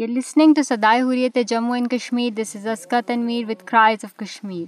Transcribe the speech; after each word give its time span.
یہ 0.00 0.06
لسننگ 0.06 0.54
تو 0.54 0.62
صدائے 0.68 1.00
ہوئی 1.00 1.26
ہے 1.36 1.42
Jammu 1.48 1.74
and 1.76 1.90
Kashmir 1.90 2.30
this 2.40 2.54
is 2.56 2.66
اسکا 2.72 3.00
Tanveer 3.06 3.44
with 3.48 3.64
cries 3.66 4.04
of 4.04 4.16
Kashmir 4.24 4.66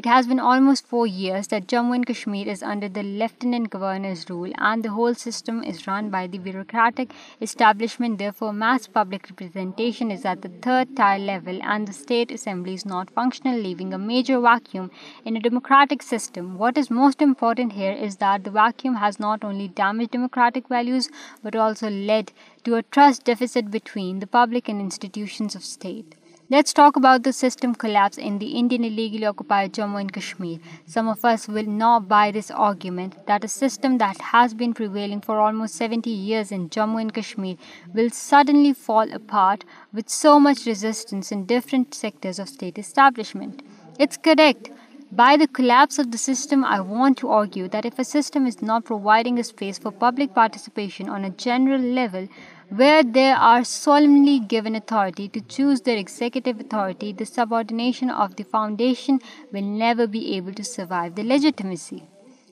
It 0.00 0.06
has 0.06 0.26
been 0.26 0.40
almost 0.40 0.86
4 0.92 1.06
years 1.06 1.46
that 1.50 1.68
Jammu 1.72 1.94
and 1.96 2.06
Kashmir 2.06 2.48
is 2.52 2.62
under 2.70 2.88
the 2.94 3.02
Lieutenant 3.18 3.68
Governor's 3.74 4.22
rule, 4.30 4.48
and 4.70 4.82
the 4.82 4.94
whole 4.94 5.14
system 5.20 5.60
is 5.72 5.84
run 5.86 6.08
by 6.14 6.22
the 6.32 6.40
bureaucratic 6.46 7.12
establishment. 7.46 8.18
Therefore, 8.22 8.50
mass 8.62 8.88
public 8.88 9.30
representation 9.32 10.10
is 10.14 10.24
at 10.32 10.42
the 10.42 10.50
third-tier 10.64 11.20
level, 11.28 11.60
and 11.74 11.86
the 11.86 11.94
state 12.00 12.32
assembly 12.38 12.74
is 12.80 12.86
not 12.94 13.12
functional, 13.20 13.60
leaving 13.68 13.94
a 13.94 14.02
major 14.08 14.40
vacuum 14.48 14.90
in 15.24 15.36
a 15.36 15.44
democratic 15.46 16.02
system. 16.08 16.50
What 16.64 16.82
is 16.84 16.92
most 17.02 17.22
important 17.30 17.78
here 17.84 17.96
is 18.08 18.16
that 18.24 18.42
the 18.42 18.56
vacuum 18.58 18.96
has 19.04 19.20
not 19.28 19.48
only 19.52 19.68
damaged 19.68 20.12
democratic 20.18 20.74
values 20.76 21.08
but 21.44 21.54
also 21.54 21.94
led 22.10 22.34
to 22.64 22.74
a 22.74 22.82
trust 22.82 23.32
deficit 23.32 23.70
between 23.70 24.18
the 24.18 24.32
public 24.38 24.68
and 24.68 24.88
institutions 24.90 25.60
of 25.60 25.72
state. 25.72 26.12
Let's 26.50 26.74
talk 26.74 26.96
about 26.96 27.22
the 27.22 27.32
system 27.32 27.74
collapse 27.74 28.18
in 28.18 28.38
the 28.38 28.48
Indian 28.48 28.84
illegally 28.84 29.24
occupied 29.24 29.72
Jammu 29.72 29.98
and 29.98 30.12
Kashmir. 30.12 30.58
Some 30.86 31.08
of 31.08 31.24
us 31.24 31.48
will 31.48 31.66
not 31.66 32.06
buy 32.06 32.32
this 32.32 32.50
argument 32.50 33.14
that 33.26 33.44
a 33.44 33.48
system 33.48 33.96
that 33.96 34.20
has 34.20 34.52
been 34.52 34.74
prevailing 34.74 35.22
for 35.22 35.40
almost 35.40 35.74
70 35.74 36.10
years 36.10 36.52
in 36.52 36.68
Jammu 36.68 37.00
and 37.00 37.14
Kashmir 37.14 37.56
will 37.94 38.10
suddenly 38.10 38.74
fall 38.74 39.10
apart 39.10 39.64
with 39.90 40.10
so 40.10 40.38
much 40.38 40.66
resistance 40.66 41.32
in 41.32 41.46
different 41.46 41.94
sectors 41.94 42.38
of 42.38 42.50
state 42.50 42.76
establishment. 42.76 43.62
It's 43.98 44.18
correct. 44.18 44.70
By 45.12 45.36
the 45.36 45.46
collapse 45.46 45.98
of 45.98 46.10
the 46.10 46.18
system, 46.18 46.64
I 46.64 46.80
want 46.80 47.18
to 47.18 47.28
argue 47.28 47.68
that 47.68 47.84
if 47.86 47.98
a 47.98 48.04
system 48.04 48.46
is 48.46 48.60
not 48.60 48.84
providing 48.84 49.38
a 49.38 49.44
space 49.44 49.78
for 49.78 49.92
public 49.92 50.34
participation 50.34 51.08
on 51.08 51.24
a 51.24 51.30
general 51.30 51.80
level, 51.80 52.28
where 52.68 53.02
they 53.02 53.30
are 53.30 53.62
solemnly 53.62 54.38
given 54.38 54.74
authority 54.74 55.28
to 55.28 55.40
choose 55.40 55.82
their 55.82 55.98
executive 55.98 56.60
authority, 56.60 57.12
the 57.12 57.26
subordination 57.26 58.10
of 58.10 58.36
the 58.36 58.44
foundation 58.44 59.20
will 59.52 59.62
never 59.62 60.06
be 60.06 60.34
able 60.36 60.54
to 60.54 60.64
survive 60.64 61.14
the 61.14 61.22
legitimacy. 61.22 62.04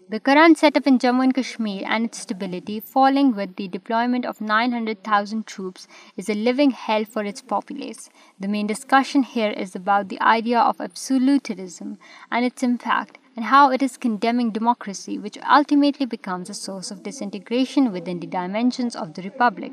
The 0.08 0.20
current 0.20 0.58
setup 0.58 0.86
in 0.86 0.98
Jammu 0.98 1.24
and 1.24 1.34
Kashmir 1.34 1.84
and 1.88 2.04
its 2.04 2.20
stability, 2.20 2.80
falling 2.80 3.34
with 3.34 3.56
the 3.56 3.68
deployment 3.68 4.26
of 4.26 4.42
900,000 4.42 5.46
troops, 5.46 5.88
is 6.18 6.28
a 6.28 6.34
living 6.34 6.72
hell 6.72 7.06
for 7.06 7.24
its 7.24 7.40
populace. 7.40 8.10
The 8.38 8.48
main 8.48 8.66
discussion 8.66 9.22
here 9.22 9.50
is 9.50 9.74
about 9.74 10.10
the 10.10 10.20
idea 10.20 10.60
of 10.60 10.82
absolutism 10.82 11.98
and 12.30 12.44
its 12.44 12.62
impact, 12.62 13.16
and 13.34 13.46
how 13.46 13.70
it 13.70 13.82
is 13.82 13.96
condemning 13.96 14.50
democracy, 14.50 15.18
which 15.18 15.38
ultimately 15.48 16.04
becomes 16.04 16.50
a 16.50 16.54
source 16.54 16.90
of 16.90 17.02
disintegration 17.02 17.90
within 17.90 18.20
the 18.20 18.26
dimensions 18.26 18.94
of 18.94 19.14
the 19.14 19.22
republic. 19.22 19.72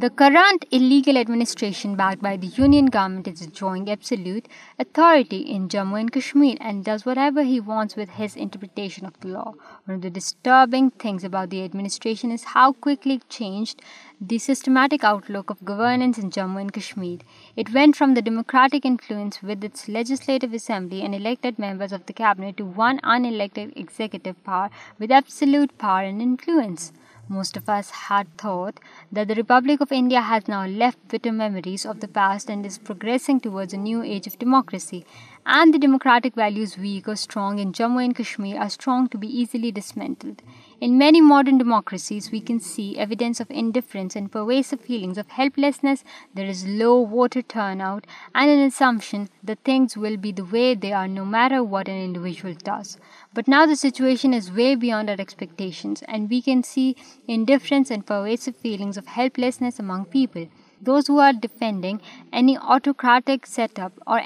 The 0.00 0.08
current 0.08 0.64
illegal 0.70 1.18
administration 1.18 1.94
backed 1.94 2.22
by 2.22 2.38
the 2.38 2.46
Union 2.46 2.86
government 2.86 3.28
is 3.28 3.42
enjoying 3.42 3.90
absolute 3.90 4.46
authority 4.78 5.40
in 5.40 5.68
Jammu 5.68 6.00
and 6.00 6.10
Kashmir 6.10 6.56
and 6.58 6.82
does 6.82 7.04
whatever 7.04 7.42
he 7.48 7.58
wants 7.72 7.96
with 7.96 8.14
his 8.20 8.38
interpretation 8.44 9.04
of 9.06 9.18
the 9.20 9.28
law. 9.28 9.52
One 9.84 9.96
of 9.96 10.00
the 10.00 10.14
disturbing 10.18 10.88
things 11.04 11.22
about 11.22 11.50
the 11.50 11.62
administration 11.62 12.32
is 12.32 12.52
how 12.52 12.72
quickly 12.72 13.16
it 13.16 13.28
changed 13.28 13.82
the 14.18 14.38
systematic 14.38 15.04
outlook 15.04 15.50
of 15.50 15.66
governance 15.66 16.16
in 16.16 16.30
Jammu 16.30 16.62
and 16.62 16.72
Kashmir. 16.72 17.18
It 17.64 17.74
went 17.74 17.96
from 17.96 18.14
the 18.14 18.22
democratic 18.22 18.86
influence 18.86 19.42
with 19.42 19.70
its 19.70 19.86
legislative 19.98 20.54
assembly 20.54 21.02
and 21.02 21.14
elected 21.14 21.58
members 21.58 21.92
of 21.92 22.06
the 22.06 22.16
cabinet 22.24 22.56
to 22.56 22.64
one 22.64 23.04
unelected 23.16 23.76
executive 23.84 24.42
power 24.44 24.70
with 24.98 25.10
absolute 25.10 25.76
power 25.86 26.02
and 26.08 26.22
influence. 26.22 26.90
Most 27.30 27.56
of 27.56 27.68
us 27.68 27.90
had 27.90 28.26
thought 28.36 28.80
that 29.12 29.28
the 29.28 29.36
Republic 29.36 29.80
of 29.80 29.92
India 29.92 30.20
has 30.20 30.48
now 30.48 30.64
left 30.66 30.98
bitter 31.10 31.30
memories 31.30 31.86
of 31.86 32.00
the 32.00 32.08
past 32.08 32.50
and 32.50 32.66
is 32.66 32.76
progressing 32.76 33.38
towards 33.38 33.72
a 33.72 33.76
new 33.76 34.02
age 34.02 34.26
of 34.26 34.36
democracy, 34.40 35.04
and 35.46 35.72
the 35.72 35.78
democratic 35.78 36.34
values 36.34 36.76
weak 36.76 37.06
or 37.06 37.14
strong 37.14 37.60
in 37.60 37.72
Jammu 37.72 38.04
and 38.04 38.16
Kashmir 38.16 38.58
are 38.58 38.68
strong 38.68 39.06
to 39.10 39.16
be 39.16 39.28
easily 39.28 39.70
dismantled. 39.70 40.42
In 40.82 40.96
many 40.96 41.20
modern 41.20 41.58
democracies, 41.58 42.30
we 42.32 42.40
can 42.40 42.58
see 42.58 42.96
evidence 42.96 43.38
of 43.38 43.50
indifference 43.50 44.16
and 44.16 44.32
pervasive 44.32 44.80
feelings 44.80 45.18
of 45.18 45.28
helplessness. 45.28 46.04
There 46.32 46.46
is 46.46 46.66
low 46.66 47.04
voter 47.04 47.42
turnout 47.42 48.06
and 48.34 48.50
an 48.50 48.60
assumption 48.60 49.28
that 49.42 49.58
things 49.62 49.94
will 49.94 50.16
be 50.16 50.32
the 50.32 50.48
way 50.56 50.72
they 50.72 50.94
are 50.94 51.06
no 51.06 51.26
matter 51.26 51.62
what 51.62 51.86
an 51.86 52.02
individual 52.02 52.54
does. 52.54 52.96
But 53.34 53.46
now 53.46 53.66
the 53.66 53.76
situation 53.76 54.32
is 54.32 54.50
way 54.50 54.74
beyond 54.74 55.10
our 55.10 55.20
expectations, 55.26 56.02
and 56.08 56.30
we 56.30 56.40
can 56.40 56.62
see 56.62 56.96
indifference 57.28 57.90
and 57.90 58.06
pervasive 58.06 58.56
feelings 58.56 58.96
of 58.96 59.14
helplessness 59.18 59.78
among 59.78 60.06
people. 60.06 60.46
Those 60.86 61.08
ووپی 61.10 63.34
set 63.54 63.78
up 63.80 63.92
or 64.06 64.18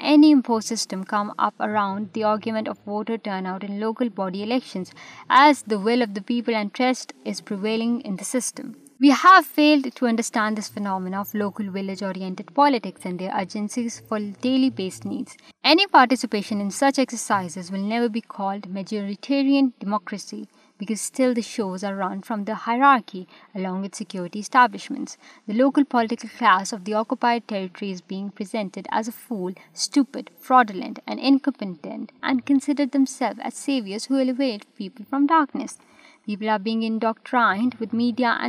because 20.77 20.99
still 20.99 21.33
the 21.33 21.41
shows 21.41 21.83
are 21.83 21.95
run 21.95 22.21
from 22.21 22.43
the 22.43 22.55
hierarchy 22.55 23.27
along 23.53 23.81
with 23.81 23.95
security 23.95 24.39
establishments. 24.39 25.17
The 25.47 25.53
local 25.53 25.85
political 25.85 26.29
class 26.29 26.73
of 26.73 26.85
the 26.85 26.93
occupied 26.93 27.47
territory 27.47 27.91
is 27.91 28.01
being 28.01 28.29
presented 28.29 28.87
as 28.91 29.07
a 29.07 29.13
fool, 29.13 29.53
stupid, 29.73 30.29
fraudulent 30.39 30.99
and 31.07 31.19
incompetent, 31.19 32.11
and 32.21 32.45
consider 32.45 32.85
themselves 32.85 33.39
as 33.41 33.53
saviors 33.53 34.05
who 34.05 34.19
elevate 34.19 34.73
people 34.75 35.05
from 35.05 35.27
darkness. 35.27 35.77
یا 36.27 36.55
and 37.45 37.97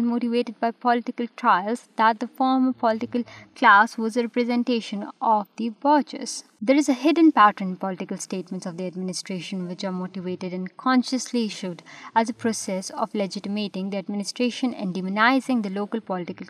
motivated 0.06 0.54
by 0.60 0.72
political 0.82 1.24
trials 1.36 1.78
that 1.98 2.24
form 2.36 2.68
of 2.68 2.78
politicization 2.80 5.02
of 5.30 5.46
the 5.58 5.68
watches 5.84 6.42
there 6.68 6.74
is 6.78 6.88
a 6.90 6.92
hidden 7.04 7.30
pattern 7.34 7.74
political 7.80 8.14
statements 8.20 8.66
admins 8.78 9.24
which 9.30 9.84
are 9.84 9.90
motivated 9.92 10.52
and 10.52 10.68
consciously 10.84 11.46
should 11.52 11.80
as 12.18 12.26
process 12.42 12.84
of 12.96 13.08
لڈمنسٹریشنائزنگ 13.22 15.58
the 15.62 15.68
local 15.72 15.98
political 16.06 16.44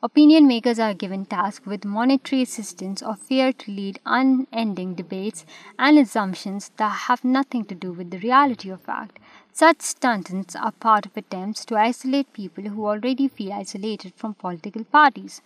Opinion 0.04 0.48
makers 0.48 0.78
are 0.78 0.94
given 0.94 1.26
tasks 1.26 1.66
with 1.66 1.86
monetary 1.86 2.44
assistance 2.44 3.02
or 3.02 3.16
fear 3.16 3.52
to 3.52 3.72
lead 3.72 4.00
unending 4.06 4.94
debates 4.94 5.44
and 5.80 5.98
assumptions 5.98 6.72
that 6.78 6.92
have 7.08 7.24
nothing 7.24 7.66
to 7.66 7.74
do 7.74 7.92
with 7.92 8.12
the 8.12 8.20
reality 8.20 8.70
or 8.70 8.78
fact. 8.78 9.18
Such 9.52 9.82
stunts 9.82 10.56
are 10.56 10.72
part 10.72 11.08
of 11.08 11.18
attempts 11.18 11.66
to 11.66 11.78
isolate 11.78 12.32
people 12.32 12.66
who 12.66 12.86
already 12.86 13.28
feel 13.28 13.54
isolated 13.54 14.14
from 14.16 14.36
political 14.36 14.84
parties. 14.84 15.42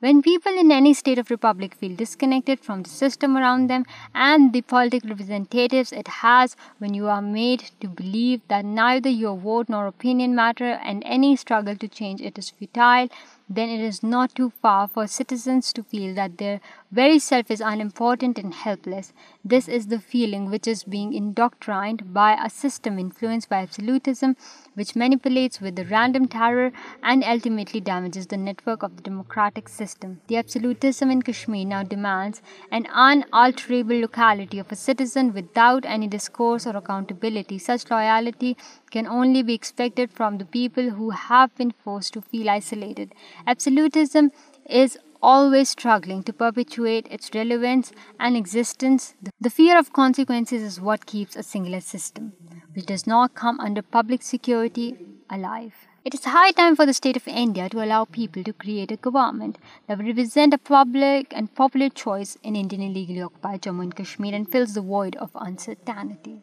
When 0.00 0.22
people 0.22 0.58
in 0.58 0.72
any 0.72 0.94
state 0.94 1.18
of 1.18 1.30
republic 1.30 1.74
feel 1.74 1.94
disconnected 1.94 2.60
from 2.60 2.84
the 2.84 2.88
system 2.88 3.36
around 3.36 3.66
them 3.66 3.84
and 4.14 4.54
the 4.54 4.62
political 4.62 5.10
representatives 5.10 5.92
it 5.92 6.08
has, 6.08 6.56
when 6.78 6.94
you 6.94 7.08
are 7.08 7.20
made 7.20 7.70
to 7.80 7.86
believe 7.86 8.40
that 8.48 8.64
neither 8.64 9.10
your 9.10 9.36
vote 9.36 9.68
nor 9.68 9.86
opinion 9.86 10.34
matter 10.34 10.80
and 10.82 11.02
any 11.04 11.36
struggle 11.36 11.76
to 11.76 11.86
change 11.86 12.20
it 12.20 12.36
is 12.36 12.50
futile, 12.50 13.10
then 13.52 13.68
it 13.76 13.80
is 13.84 14.02
not 14.02 14.34
too 14.34 14.50
far 14.62 14.86
for 14.86 15.06
citizens 15.06 15.72
to 15.72 15.82
feel 15.82 16.14
that 16.14 16.38
their 16.38 16.60
very 16.92 17.18
self 17.18 17.50
is 17.50 17.60
unimportant 17.60 18.38
and 18.38 18.54
helpless. 18.54 19.12
This 19.44 19.66
is 19.66 19.88
the 19.88 19.98
feeling 19.98 20.44
which 20.50 20.68
is 20.68 20.84
being 20.84 21.10
indoctrined 21.12 22.12
by 22.12 22.30
a 22.34 22.48
system 22.48 22.96
influenced 22.96 23.48
by 23.48 23.62
absolutism, 23.62 24.36
which 24.74 24.94
manipulates 24.94 25.60
with 25.60 25.80
a 25.80 25.84
random 25.86 26.28
terror 26.28 26.70
and 27.02 27.24
ultimately 27.24 27.80
damages 27.80 28.28
the 28.28 28.36
network 28.36 28.84
of 28.84 28.94
the 28.96 29.02
democratic 29.02 29.68
system. 29.68 30.20
The 30.28 30.36
absolutism 30.36 31.10
in 31.10 31.22
Kashmir 31.22 31.64
now 31.64 31.82
demands 31.82 32.40
an 32.70 32.86
unalterable 33.08 34.00
locality 34.00 34.60
of 34.60 34.70
a 34.70 34.82
citizen 34.84 35.32
without 35.32 35.84
any 35.84 36.06
discourse 36.06 36.68
or 36.68 36.76
accountability. 36.76 37.58
Such 37.58 37.90
loyalty 37.90 38.56
can 38.92 39.08
only 39.08 39.42
be 39.42 39.54
expected 39.54 40.08
from 40.12 40.38
the 40.38 40.44
people 40.44 40.90
who 40.90 41.10
have 41.10 41.52
been 41.56 41.74
forced 41.80 42.12
to 42.12 42.22
feel 42.22 42.48
isolated 42.48 43.12
Absolutism 43.46 44.30
is 44.68 44.98
always 45.22 45.70
struggling 45.70 46.22
to 46.22 46.32
perpetuate 46.32 47.06
its 47.10 47.30
relevance 47.34 47.92
and 48.18 48.36
existence. 48.36 49.14
The 49.40 49.50
fear 49.50 49.78
of 49.78 49.92
consequences 49.92 50.62
is 50.62 50.80
what 50.80 51.06
keeps 51.06 51.36
a 51.36 51.42
singular 51.42 51.80
system, 51.80 52.32
which 52.74 52.86
does 52.86 53.06
not 53.06 53.34
come 53.34 53.60
under 53.60 53.82
public 53.82 54.22
security, 54.22 54.96
alive. 55.32 55.74
It 56.04 56.14
is 56.14 56.24
high 56.24 56.50
time 56.52 56.74
for 56.74 56.86
the 56.86 56.94
state 56.94 57.16
of 57.16 57.28
India 57.28 57.68
to 57.68 57.84
allow 57.84 58.04
people 58.04 58.42
to 58.44 58.52
create 58.52 58.90
a 58.90 58.96
government 58.96 59.58
that 59.86 59.98
will 59.98 60.06
represent 60.06 60.54
a 60.54 60.58
public 60.58 61.32
and 61.36 61.54
popular 61.54 61.88
choice 61.88 62.36
in 62.42 62.56
Indian 62.56 62.90
illegally 62.90 63.22
occupied 63.22 63.62
Jammu 63.62 63.82
and 63.82 63.94
Kashmir 63.94 64.34
and 64.34 64.50
fills 64.50 64.74
the 64.74 64.80
void 64.80 65.14
of 65.16 65.30
uncertainty. 65.34 66.38